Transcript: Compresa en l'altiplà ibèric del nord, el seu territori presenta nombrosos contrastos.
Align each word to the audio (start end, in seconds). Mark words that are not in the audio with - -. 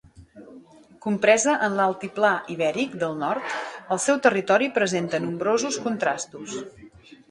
Compresa 1.05 1.53
en 1.67 1.75
l'altiplà 1.81 2.33
ibèric 2.55 2.97
del 3.05 3.15
nord, 3.27 3.55
el 3.97 4.05
seu 4.09 4.21
territori 4.27 4.75
presenta 4.83 5.25
nombrosos 5.31 5.83
contrastos. 5.89 6.63